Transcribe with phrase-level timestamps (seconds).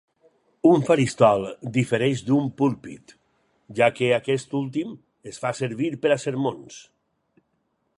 [0.69, 1.45] Un faristol
[1.75, 3.15] difereix d'un púlpit,
[3.81, 4.97] ja que aquest últim
[5.33, 6.85] es fa servir per a sermons.